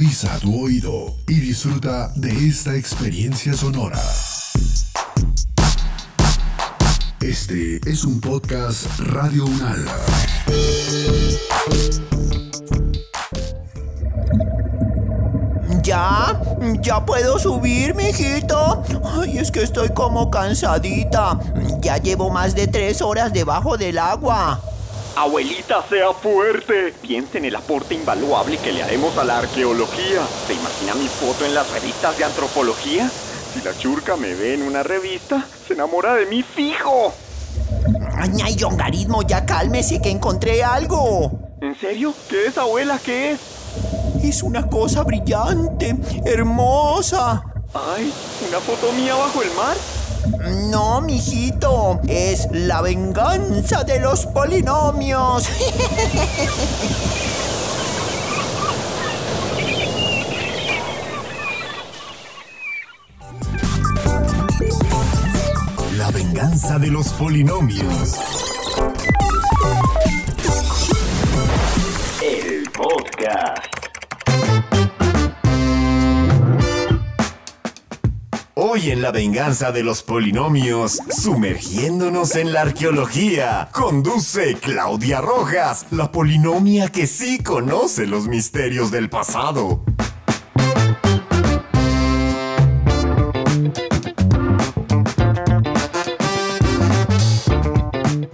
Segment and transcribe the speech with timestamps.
[0.00, 4.00] Agudiza tu oído y disfruta de esta experiencia sonora.
[7.20, 9.84] Este es un podcast Radio Unal.
[15.82, 16.40] ¿Ya?
[16.80, 18.82] ¿Ya puedo subir, mijito?
[19.04, 21.38] Ay, es que estoy como cansadita.
[21.82, 24.62] Ya llevo más de tres horas debajo del agua.
[25.16, 26.94] Abuelita, sea fuerte.
[27.02, 30.26] Piensa en el aporte invaluable que le haremos a la arqueología.
[30.46, 33.10] ¿Se imagina mi foto en las revistas de antropología?
[33.52, 37.12] Si la churca me ve en una revista, se enamora de mí fijo.
[38.16, 41.32] Ay, ay, Yongarismo, ya cálmese que encontré algo.
[41.60, 42.14] ¿En serio?
[42.28, 42.98] ¿Qué es, abuela?
[43.04, 43.40] ¿Qué es?
[44.22, 47.42] Es una cosa brillante, hermosa.
[47.74, 48.12] Ay,
[48.48, 49.76] ¿una foto mía bajo el mar?
[50.48, 55.44] No, mijito, es la venganza de los polinomios.
[65.96, 68.16] La venganza de los polinomios.
[78.72, 86.12] Hoy en La venganza de los polinomios, sumergiéndonos en la arqueología, conduce Claudia Rojas, la
[86.12, 89.82] polinomia que sí conoce los misterios del pasado.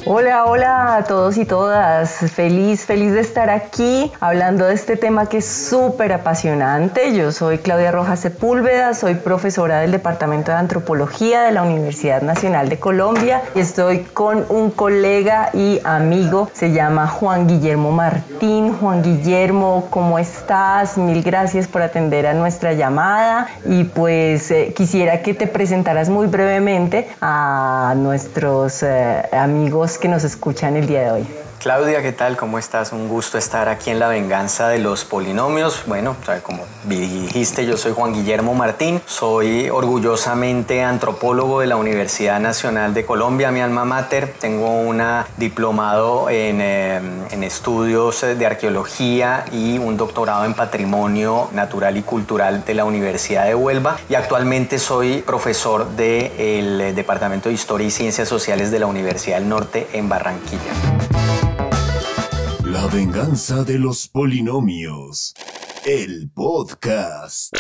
[0.05, 2.11] Hola, hola a todos y todas.
[2.33, 7.15] Feliz, feliz de estar aquí hablando de este tema que es súper apasionante.
[7.15, 12.71] Yo soy Claudia Rojas Sepúlveda, soy profesora del Departamento de Antropología de la Universidad Nacional
[12.71, 18.73] de Colombia y estoy con un colega y amigo, se llama Juan Guillermo Martín.
[18.73, 20.97] Juan Guillermo, ¿cómo estás?
[20.97, 26.27] Mil gracias por atender a nuestra llamada y pues eh, quisiera que te presentaras muy
[26.27, 31.46] brevemente a nuestros eh, amigos que nos escuchan el día de hoy.
[31.59, 32.37] Claudia, ¿qué tal?
[32.37, 32.93] ¿Cómo estás?
[32.93, 35.83] Un gusto estar aquí en La Venganza de los Polinomios.
[35.87, 42.95] Bueno, como dijiste, yo soy Juan Guillermo Martín, soy orgullosamente antropólogo de la Universidad Nacional
[42.95, 44.35] de Colombia, mi alma mater.
[44.39, 45.03] Tengo un
[45.37, 47.01] diplomado en, eh,
[47.31, 53.47] en estudios de arqueología y un doctorado en patrimonio natural y cultural de la Universidad
[53.47, 58.87] de Huelva y actualmente soy profesor del Departamento de Historia y Ciencias Sociales de la
[58.87, 61.06] Universidad del Norte en Barranquilla.
[62.77, 65.33] La venganza de los polinomios.
[65.87, 67.57] El podcast.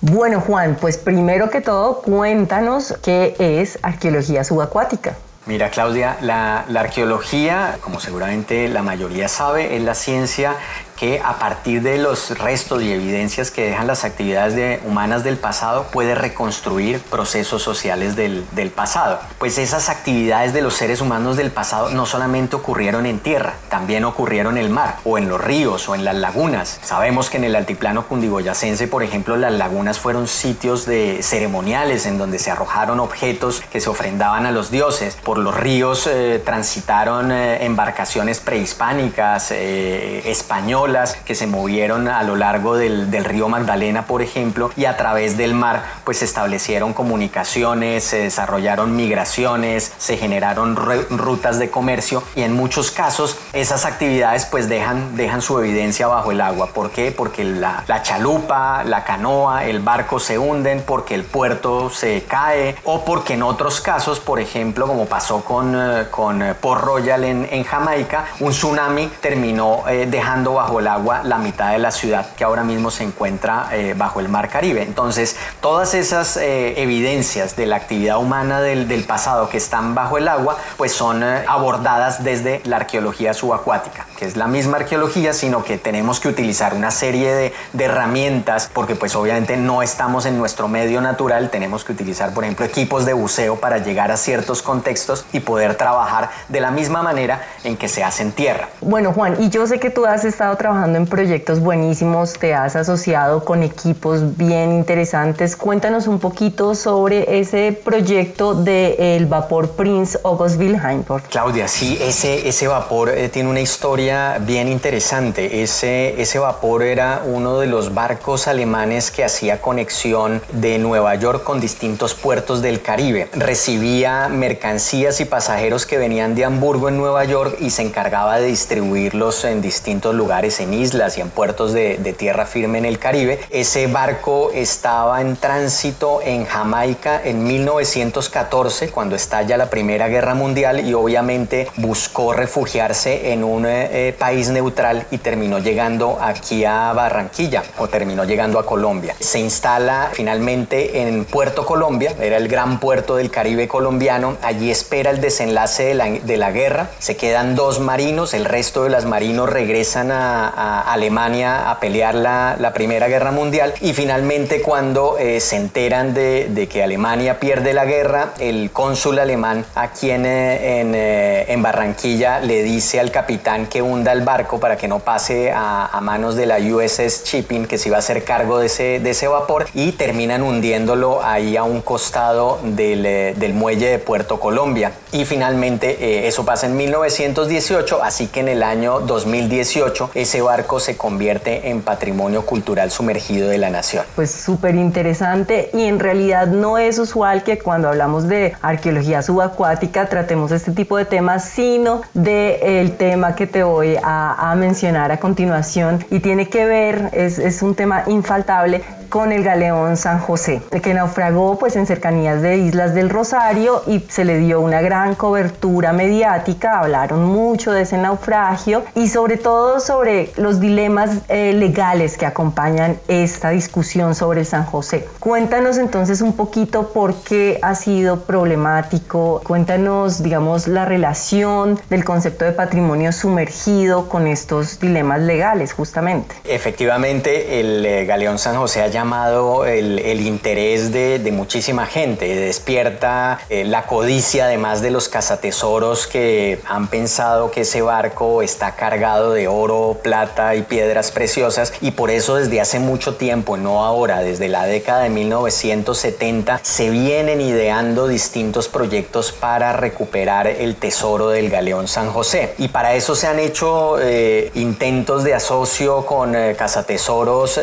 [0.00, 5.18] Bueno, Juan, pues primero que todo, cuéntanos qué es arqueología subacuática.
[5.50, 10.54] Mira, Claudia, la, arqueología, como seguramente la mayoría sabe, es la ciencia
[10.96, 15.38] que a partir de los restos y evidencias que dejan las actividades de, humanas del
[15.38, 19.18] pasado puede reconstruir procesos sociales del, del, pasado.
[19.38, 24.04] Pues esas actividades de los seres humanos del pasado no solamente ocurrieron en tierra, también
[24.04, 26.78] ocurrieron en el mar o en los ríos o en las lagunas.
[26.82, 32.18] Sabemos que en el altiplano cundiboyacense, por ejemplo, las lagunas fueron sitios de ceremoniales en
[32.18, 35.16] donde se arrojaron objetos que se ofrendaban a los dioses.
[35.24, 42.36] Por los ríos eh, transitaron eh, embarcaciones prehispánicas, eh, españolas, que se movieron a lo
[42.36, 48.04] largo del, río Magdalena, por ejemplo, y a través del mar, pues se establecieron comunicaciones,
[48.04, 54.68] se desarrollaron migraciones, se generaron rutas de comercio y en muchos casos esas actividades pues
[54.68, 56.68] dejan, dejan su evidencia bajo el agua.
[56.68, 57.12] ¿Por qué?
[57.12, 62.76] Porque la, la chalupa, la canoa, el barco se hunden, porque el puerto se cae
[62.84, 65.76] o porque en otros casos, por ejemplo, como pasó con,
[66.10, 71.38] con Port Royal en, en Jamaica, un tsunami terminó eh, dejando bajo el agua la
[71.38, 74.82] mitad de la ciudad que ahora mismo se encuentra eh, bajo el mar Caribe.
[74.82, 80.18] Entonces, todas esas eh, evidencias de la actividad humana del, del, pasado que están bajo
[80.18, 85.32] el agua, pues son eh, abordadas desde la arqueología subacuática, que es la misma arqueología,
[85.32, 90.26] sino que tenemos que utilizar una serie de, de herramientas, porque pues obviamente no estamos
[90.26, 94.16] en nuestro medio natural, tenemos que utilizar, por ejemplo, equipos de buceo para llegar a
[94.16, 98.68] ciertos contextos y poder trabajar de la misma manera en que se hace en tierra.
[98.80, 102.76] Bueno, Juan, y yo sé que tú has estado trabajando en proyectos buenísimos, te has
[102.76, 105.56] asociado con equipos bien interesantes.
[105.56, 111.04] Cuéntanos un poquito sobre ese proyecto del vapor Prince August Wilhelm.
[111.28, 115.62] Claudia, sí, ese, ese vapor eh, tiene una historia bien interesante.
[115.62, 121.42] Ese, ese vapor era uno de los barcos alemanes que hacía conexión de Nueva York
[121.42, 123.28] con distintos puertos del Caribe.
[123.32, 128.38] Recibía mercancía mercancías y pasajeros que venían de Hamburgo en Nueva York y se encargaba
[128.38, 132.98] de distribuirlos en distintos lugares, en islas y en puertos de, tierra firme en el
[132.98, 133.40] Caribe.
[133.50, 140.86] Ese barco estaba en tránsito en Jamaica en 1914, cuando estalla la Primera Guerra Mundial
[140.86, 147.62] y obviamente buscó refugiarse en un eh, país neutral y terminó llegando aquí a Barranquilla
[147.78, 149.14] o terminó llegando a Colombia.
[149.18, 154.36] Se instala finalmente en Puerto Colombia, era el gran puerto del Caribe colombiano.
[154.42, 156.90] Allí espera el desenlace de la, guerra.
[156.98, 162.72] Se quedan dos marinos, el resto de los marinos regresan a, Alemania a pelear la,
[162.74, 163.72] Primera Guerra Mundial.
[163.82, 169.64] Y finalmente cuando eh, se enteran de, que Alemania pierde la guerra, el cónsul alemán
[169.76, 174.88] aquí en, eh, en, Barranquilla le dice al capitán que hunda el barco para que
[174.88, 178.66] no pase a, manos de la USS Shipping, que se iba a hacer cargo de
[178.66, 183.86] ese, de ese vapor, y terminan hundiéndolo ahí a un costado del, eh, del muelle
[183.86, 184.79] de Puerto Colombia.
[185.12, 190.80] Y finalmente eh, eso pasa en 1918, así que en el año 2018 ese barco
[190.80, 194.04] se convierte en patrimonio cultural sumergido de la nación.
[194.14, 200.08] Pues súper interesante y en realidad no es usual que cuando hablamos de arqueología subacuática
[200.08, 206.04] tratemos este tipo de temas, sino del tema que te voy a, mencionar a continuación
[206.10, 211.58] y tiene que ver, es un tema infaltable con el galeón San José, que naufragó
[211.58, 216.78] pues en cercanías de Islas del Rosario y se le dio una gran cobertura mediática,
[216.78, 222.98] hablaron mucho de ese naufragio y sobre todo sobre los dilemas eh, legales que acompañan
[223.08, 225.06] esta discusión sobre el San José.
[225.18, 232.44] Cuéntanos entonces un poquito por qué ha sido problemático, cuéntanos digamos la relación del concepto
[232.44, 236.36] de patrimonio sumergido con estos dilemas legales justamente.
[236.44, 243.64] Efectivamente, el eh, galeón San José ha llamado el, interés de, muchísima gente, despierta eh,
[243.64, 249.48] la codicia además de los cazatesoros que han pensado que ese barco está cargado de
[249.48, 254.48] oro, plata y piedras preciosas y por eso desde hace mucho tiempo, no ahora, desde
[254.48, 261.88] la década de 1970, se vienen ideando distintos proyectos para recuperar el tesoro del galeón
[261.88, 262.54] San José.
[262.58, 267.58] Y para eso se han hecho eh, intentos de asocio con eh, cazatesoros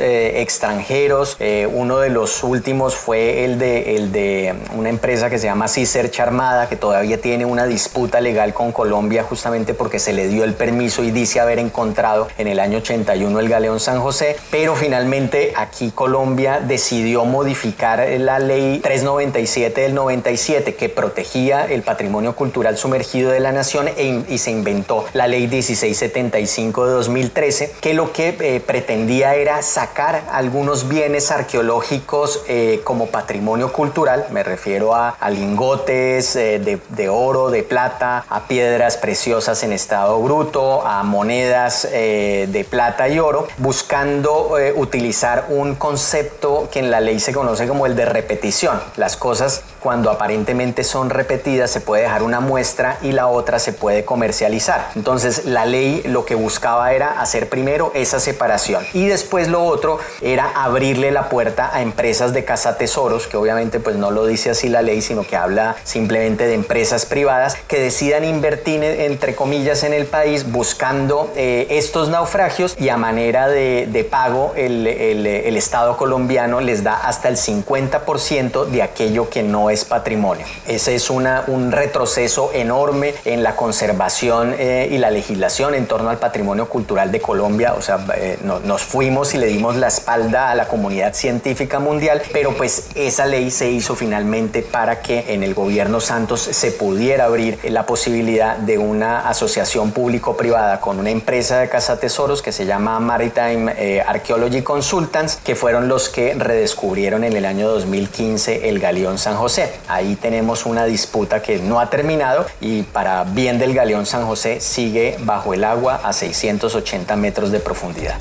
[0.47, 5.47] extranjeros, eh, uno de los últimos fue el de, el de una empresa que se
[5.47, 10.27] llama Ciserch Armada, que todavía tiene una disputa legal con Colombia justamente porque se le
[10.27, 14.35] dio el permiso y dice haber encontrado en el año 81 el galeón San José,
[14.51, 22.35] pero finalmente aquí Colombia decidió modificar la ley 397 del 97 que protegía el patrimonio
[22.35, 27.93] cultural sumergido de la nación e y se inventó la ley 1675 de 2013 que
[27.93, 34.95] lo que eh, pretendía era sacar algunos bienes arqueológicos eh, como patrimonio cultural, me refiero
[34.95, 41.87] a, lingotes eh, de, oro, de plata, a piedras preciosas en estado bruto, a monedas
[41.91, 47.67] eh, de plata y oro, buscando utilizar un concepto que en la ley se conoce
[47.67, 48.81] como el de repetición.
[48.95, 53.71] Las cosas cuando aparentemente son repetidas se puede dejar una muestra y la otra se
[53.71, 54.89] puede comercializar.
[54.97, 59.99] Entonces la ley lo que buscaba era hacer primero esa separación y después lo otro
[60.21, 64.67] era abrirle la puerta a empresas de cazatesoros, que obviamente pues no lo dice así
[64.67, 69.93] la ley, sino que habla simplemente de empresas privadas que decidan invertir entre comillas en
[69.93, 76.59] el país buscando eh, estos naufragios y a manera de, pago el, el Estado colombiano
[76.59, 80.45] les da hasta el 50% de aquello que no es patrimonio.
[80.67, 86.17] Ese es un retroceso enorme en la conservación eh, y la legislación en torno al
[86.17, 87.73] patrimonio cultural de Colombia.
[87.77, 92.21] O sea, eh, nos fuimos y le dimos la espalda a la comunidad científica mundial,
[92.31, 97.25] pero pues esa ley se hizo finalmente para que en el gobierno Santos se pudiera
[97.25, 102.99] abrir la posibilidad de una asociación público-privada con una empresa de cazatesoros que se llama
[102.99, 109.17] Maritime eh, Archaeology Consultants, que fueron los que redescubrieron en el año 2015 el galeón
[109.17, 109.56] San José.
[109.87, 114.59] Ahí tenemos una disputa que no ha terminado y para bien del galeón San José
[114.61, 118.17] sigue bajo el agua a 680 metros de profundidad.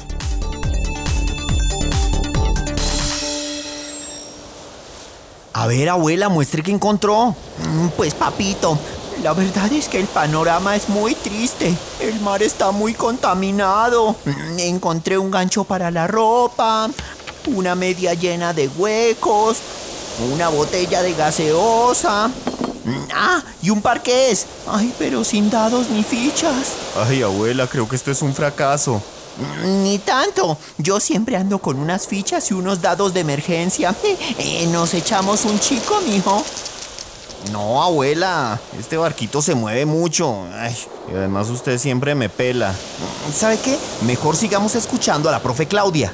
[5.52, 7.34] A ver, abuela, muestre que encontró.
[7.58, 8.78] Mm, pues papito,
[9.22, 11.74] la verdad es que el panorama es muy triste.
[12.00, 14.16] El mar está muy contaminado.
[14.24, 16.88] Mm, encontré un gancho para la ropa,
[17.46, 19.58] una media llena de huecos,
[20.32, 22.30] una botella de gaseosa.
[23.14, 24.46] Ah, y un parqués.
[24.68, 26.72] Ay, pero sin dados ni fichas.
[26.96, 29.02] Ay, abuela, creo que esto es un fracaso.
[29.64, 30.56] Ni tanto.
[30.78, 33.94] Yo siempre ando con unas fichas y unos dados de emergencia.
[34.38, 36.42] Eh, nos echamos un chico, mijo.
[37.52, 40.44] No, abuela, este barquito se mueve mucho.
[40.54, 40.76] Ay,
[41.10, 42.74] y además usted siempre me pela.
[43.32, 43.78] ¿Sabe qué?
[44.02, 46.12] Mejor sigamos escuchando a la profe Claudia.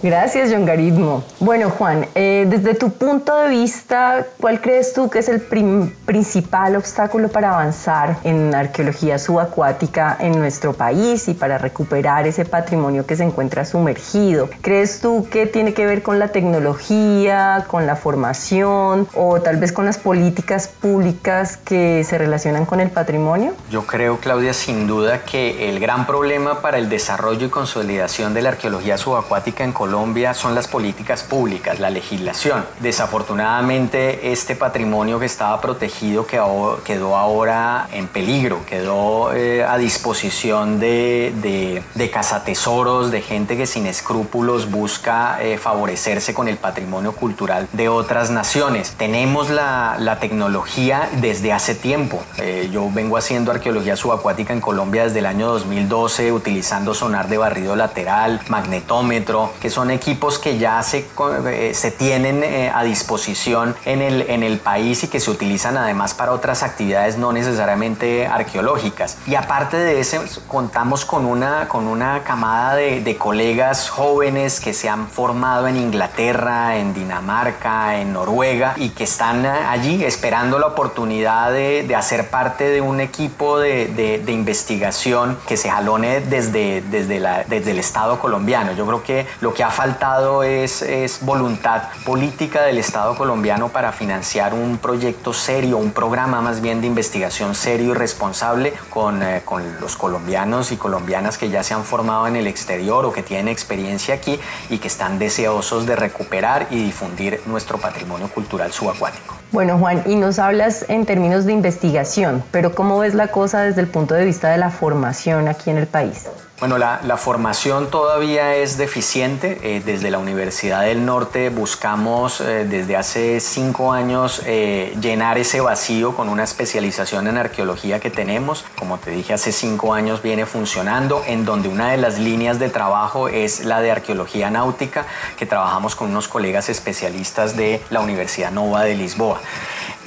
[0.00, 1.24] Gracias, John Garitmo.
[1.40, 6.76] Bueno, Juan, eh, desde tu punto de vista, ¿cuál crees tú que es el principal
[6.76, 13.16] obstáculo para avanzar en arqueología subacuática en nuestro país y para recuperar ese patrimonio que
[13.16, 14.48] se encuentra sumergido?
[14.60, 19.72] ¿Crees tú que tiene que ver con la tecnología, con la formación o tal vez
[19.72, 23.52] con las políticas públicas que se relacionan con el patrimonio?
[23.68, 28.42] Yo creo, Claudia, sin duda que el gran problema para el desarrollo y consolidación de
[28.42, 32.62] la arqueología subacuática en Colombia Colombia son las políticas públicas, la legislación.
[32.80, 41.82] Desafortunadamente, este patrimonio que estaba protegido quedó, ahora en peligro, quedó eh, a disposición de,
[41.94, 47.88] de, cazatesoros, de gente que sin escrúpulos busca eh, favorecerse con el patrimonio cultural de
[47.88, 48.92] otras naciones.
[48.98, 52.22] Tenemos la, la tecnología desde hace tiempo.
[52.36, 57.38] Eh, yo vengo haciendo arqueología subacuática en Colombia desde el año 2012, utilizando sonar de
[57.38, 61.06] barrido lateral, magnetómetro, que son equipos que ya se,
[61.46, 65.76] eh, se tienen eh, a disposición en el, en el país y que se utilizan
[65.76, 69.18] además para otras actividades no necesariamente arqueológicas.
[69.28, 74.74] Y aparte de eso, contamos con una, con una camada de, de colegas jóvenes que
[74.74, 80.66] se han formado en Inglaterra, en Dinamarca, en Noruega y que están allí esperando la
[80.66, 86.20] oportunidad de, de hacer parte de un equipo de, de, de, investigación que se jalone
[86.20, 88.72] desde, desde, la, desde el Estado colombiano.
[88.72, 94.54] Yo creo que lo que ha faltado es, voluntad política del Estado colombiano para financiar
[94.54, 99.78] un proyecto serio, un programa más bien de investigación serio y responsable con, eh, con
[99.78, 103.48] los colombianos y colombianas que ya se han formado en el exterior o que tienen
[103.48, 109.34] experiencia aquí y que están deseosos de recuperar y difundir nuestro patrimonio cultural subacuático.
[109.50, 113.80] Bueno, Juan, y nos hablas en términos de investigación, pero ¿cómo ves la cosa desde
[113.80, 116.28] el punto de vista de la formación aquí en el país?
[116.60, 119.60] Bueno, la, formación todavía es deficiente.
[119.62, 125.60] Eh, desde la Universidad del Norte buscamos eh, desde hace cinco años eh, llenar ese
[125.60, 128.64] vacío con una especialización en arqueología que tenemos.
[128.76, 132.68] Como te dije, hace cinco años viene funcionando, en donde una de las líneas de
[132.70, 138.50] trabajo es la de arqueología náutica, que trabajamos con unos colegas especialistas de la Universidad
[138.50, 139.37] Nova de Lisboa.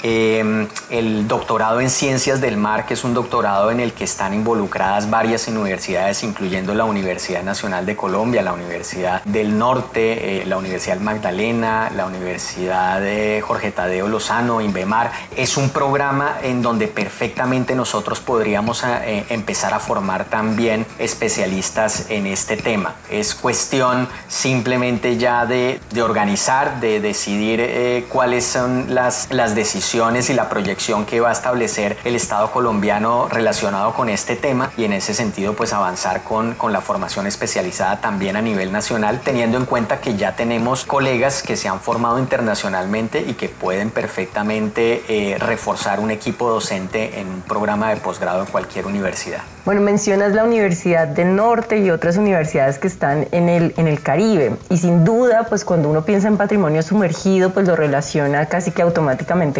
[0.04, 4.34] Em, el doctorado en ciencias del mar, que es un doctorado en el que están
[4.34, 10.56] involucradas varias universidades, incluyendo la Universidad Nacional de Colombia, la Universidad del Norte, eh, la
[10.56, 15.12] Universidad Magdalena, la Universidad de Jorge Tadeo Lozano, Inbemar.
[15.36, 22.26] Es un programa en donde perfectamente nosotros podríamos eh, empezar a formar también especialistas en
[22.26, 22.96] este tema.
[23.08, 30.34] Es cuestión simplemente ya de, organizar, de decidir eh, cuáles son las, las decisiones y
[30.34, 34.92] la proyección que va a establecer el Estado colombiano relacionado con este tema y en
[34.92, 39.64] ese sentido pues avanzar con, con la formación especializada también a nivel nacional teniendo en
[39.64, 45.38] cuenta que ya tenemos colegas que se han formado internacionalmente y que pueden perfectamente eh,
[45.38, 49.40] reforzar un equipo docente en un programa de posgrado en cualquier universidad.
[49.64, 54.02] Bueno, mencionas la Universidad del Norte y otras universidades que están en el, en el
[54.02, 58.72] Caribe y sin duda pues cuando uno piensa en patrimonio sumergido pues lo relaciona casi
[58.72, 59.11] que automáticamente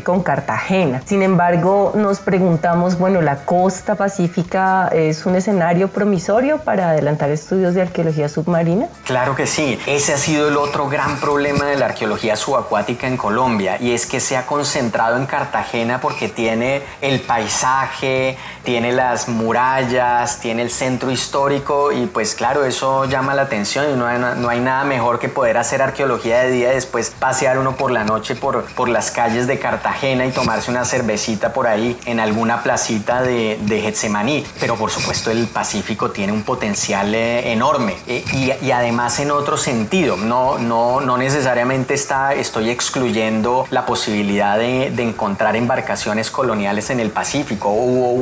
[0.04, 1.02] con Cartagena.
[1.04, 7.75] Sin embargo, nos preguntamos, bueno, ¿la costa pacífica es un escenario promisorio para adelantar estudios
[7.75, 8.87] de arqueología submarina?
[9.04, 9.78] Claro que sí.
[9.87, 14.06] Ese ha sido el otro gran problema de la arqueología subacuática en Colombia y es
[14.06, 20.71] que se ha concentrado en Cartagena porque tiene el paisaje, tiene las murallas, tiene el
[20.71, 24.85] centro histórico y pues claro, eso llama la atención y no hay, no hay nada
[24.85, 28.64] mejor que poder hacer arqueología de día y después pasear uno por la noche por,
[28.75, 33.58] por las calles de Cartagena y tomarse una cervecita por ahí en alguna placita de,
[33.62, 34.44] de Getsemaní.
[34.61, 39.56] Pero por supuesto el Pacífico tiene un potencial eh, enorme eh, y, además en otro
[39.56, 40.16] sentido.
[40.16, 47.00] No, no, no necesariamente está, estoy excluyendo la posibilidad de, de encontrar embarcaciones coloniales en
[47.00, 47.68] el Pacífico.
[47.68, 48.12] Hubo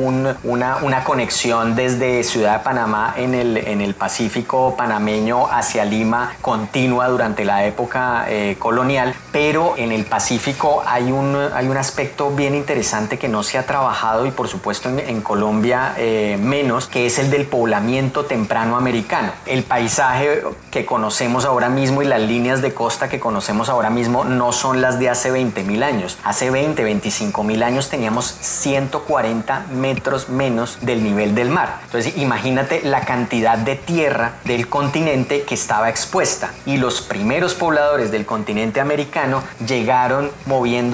[0.43, 6.33] una, una conexión desde Ciudad de Panamá en el, en el Pacífico panameño hacia Lima
[6.41, 12.29] continua durante la época eh, colonial, pero en el Pacífico hay, un, hay una aspecto
[12.29, 17.05] bien interesante que no se ha trabajado y por supuesto en, Colombia eh, menos, que
[17.05, 19.31] es el del poblamiento temprano americano.
[19.45, 24.23] El paisaje que conocemos ahora mismo y las líneas de costa que conocemos ahora mismo
[24.23, 26.17] no son las de hace 20 mil años.
[26.23, 31.79] Hace 20, 25 mil años teníamos 140 metros menos del nivel del mar.
[31.85, 36.51] Entonces imagínate la cantidad de tierra del continente que estaba expuesta.
[36.65, 40.31] Y los primeros pobladores del continente americano llegaron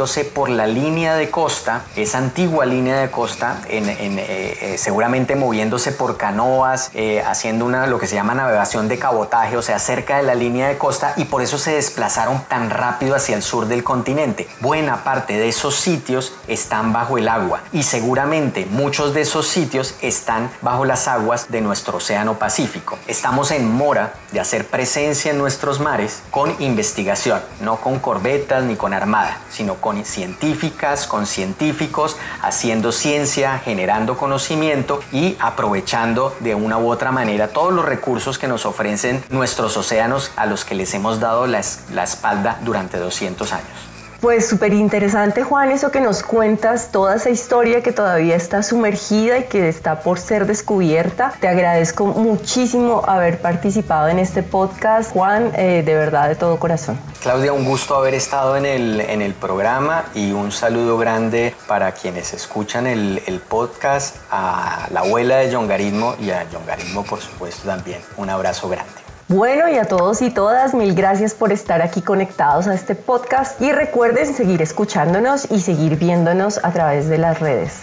[0.08, 5.92] por la línea de costa, esa antigua línea de costa, en, eh, eh, seguramente moviéndose
[5.92, 10.18] por canoas, eh, haciendo una, lo que se llama navegación de cabotaje, o sea, cerca
[10.18, 13.68] de la línea de costa, y por eso se desplazaron tan rápido hacia el sur
[13.68, 14.48] del continente.
[14.62, 19.96] Buena parte de esos sitios están bajo el agua y seguramente muchos de esos sitios
[20.02, 22.98] están bajo las aguas de nuestro Océano Pacífico.
[23.08, 28.76] Estamos en mora de hacer presencia en nuestros mares con investigación, no con corbetas ni
[28.76, 36.78] con armada, sino con científicas, con científicos, haciendo ciencia, generando conocimiento y aprovechando de una
[36.78, 40.94] u otra manera todos los recursos que nos ofrecen nuestros océanos a los que les
[40.94, 41.62] hemos dado la,
[41.94, 43.87] la espalda durante 200 años.
[44.22, 49.38] Pues súper interesante, Juan, eso que nos cuentas, toda esa historia que todavía está sumergida
[49.38, 51.34] y que está por ser descubierta.
[51.40, 56.98] Te agradezco muchísimo haber participado en este podcast, Juan, eh, de verdad, de todo corazón.
[57.22, 61.92] Claudia, un gusto haber estado en el, en el programa y un saludo grande para
[61.92, 67.68] quienes escuchan el, el podcast, a la abuela de Yongarismo y a Yongarismo, por supuesto,
[67.68, 68.02] también.
[68.18, 69.07] Un abrazo grande.
[69.30, 73.62] Bueno, y a todos y todas, mil gracias por estar aquí conectados a este podcast
[73.62, 77.82] y recuerden seguir escuchándonos y seguir viéndonos a través de las redes.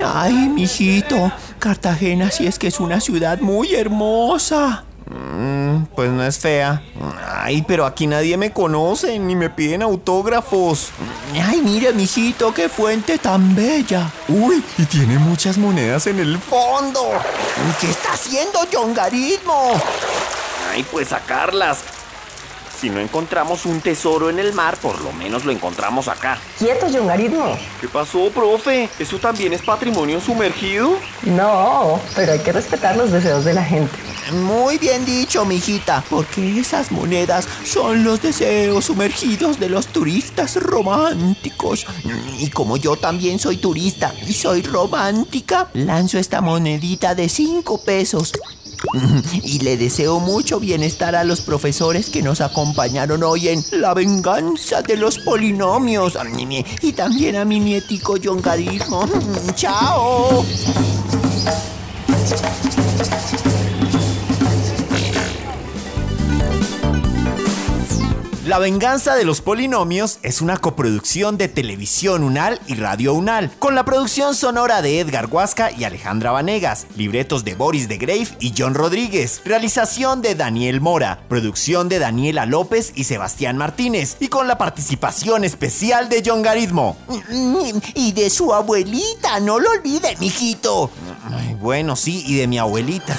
[0.00, 4.84] Ay, mijito, Cartagena sí es que es una ciudad muy hermosa.
[5.06, 5.53] Mm,
[5.84, 6.82] pues no es fea.
[7.26, 10.90] Ay, pero aquí nadie me conoce ni me piden autógrafos.
[11.34, 14.10] Ay, mire, mijito, qué fuente tan bella.
[14.28, 17.00] Uy, y tiene muchas monedas en el fondo.
[17.80, 19.72] ¿Qué está haciendo Yongarismo?
[20.72, 21.78] Ay, pues sacarlas.
[22.84, 26.38] Si no encontramos un tesoro en el mar, por lo menos lo encontramos acá.
[26.58, 27.56] Quieto, Yongarismo.
[27.80, 28.90] ¿Qué pasó, profe?
[28.98, 30.98] ¿Eso también es patrimonio sumergido?
[31.22, 33.90] No, pero hay que respetar los deseos de la gente.
[34.34, 41.86] Muy bien dicho, mijita, porque esas monedas son los deseos sumergidos de los turistas románticos.
[42.38, 48.32] Y como yo también soy turista y soy romántica, lanzo esta monedita de 5 pesos.
[49.42, 54.82] Y le deseo mucho bienestar a los profesores que nos acompañaron hoy en La venganza
[54.82, 56.16] de los polinomios.
[56.82, 59.08] Y también a mi nietico Yongarismo.
[59.54, 60.44] ¡Chao!
[68.46, 73.74] La venganza de los polinomios es una coproducción de Televisión Unal y Radio Unal, con
[73.74, 78.52] la producción sonora de Edgar Huasca y Alejandra Vanegas, libretos de Boris de Grave y
[78.54, 84.46] John Rodríguez, realización de Daniel Mora, producción de Daniela López y Sebastián Martínez, y con
[84.46, 86.98] la participación especial de John Garismo.
[87.94, 90.90] Y de su abuelita, no lo olvide, mijito.
[91.30, 93.18] Ay, bueno, sí, y de mi abuelita.